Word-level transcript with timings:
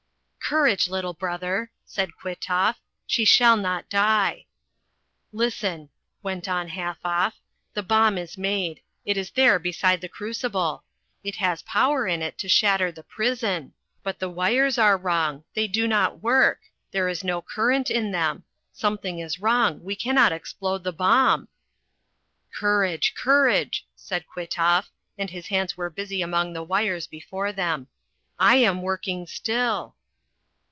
"Courage, 0.51 0.89
little 0.89 1.13
brother," 1.13 1.71
said 1.85 2.09
Kwitoff. 2.17 2.75
"She 3.07 3.23
shall 3.23 3.55
not 3.55 3.89
die." 3.89 4.47
"Listen," 5.31 5.87
went 6.21 6.45
on 6.49 6.67
Halfoff. 6.67 7.35
"The 7.73 7.83
bomb 7.83 8.17
is 8.17 8.37
made. 8.37 8.81
It 9.05 9.15
is 9.15 9.31
there 9.31 9.59
beside 9.59 10.01
the 10.01 10.09
crucible. 10.09 10.83
It 11.23 11.37
has 11.37 11.61
power 11.61 12.05
in 12.05 12.21
it 12.21 12.37
to 12.39 12.49
shatter 12.49 12.91
the 12.91 13.01
prison. 13.03 13.71
But 14.03 14.19
the 14.19 14.27
wires 14.27 14.77
are 14.77 14.97
wrong. 14.97 15.45
They 15.53 15.69
do 15.69 15.87
not 15.87 16.21
work. 16.21 16.59
There 16.91 17.07
is 17.07 17.23
no 17.23 17.41
current 17.41 17.89
in 17.89 18.11
them. 18.11 18.43
Something 18.73 19.19
is 19.19 19.39
wrong. 19.39 19.81
We 19.81 19.95
cannot 19.95 20.33
explode 20.33 20.83
the 20.83 20.91
bomb." 20.91 21.47
"Courage, 22.53 23.13
courage," 23.15 23.87
said 23.95 24.25
Kwitoff, 24.27 24.89
and 25.17 25.29
his 25.29 25.47
hands 25.47 25.77
were 25.77 25.89
busy 25.89 26.21
among 26.21 26.51
the 26.51 26.61
wires 26.63 27.07
before 27.07 27.47
him. 27.53 27.87
"I 28.37 28.55
am 28.57 28.81
working 28.81 29.25
still." 29.27 29.95